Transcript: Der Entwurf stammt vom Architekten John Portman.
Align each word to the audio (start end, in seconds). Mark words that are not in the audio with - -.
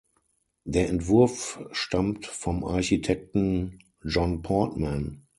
Der 0.65 0.89
Entwurf 0.89 1.63
stammt 1.73 2.25
vom 2.25 2.63
Architekten 2.65 3.77
John 4.03 4.41
Portman. 4.41 5.27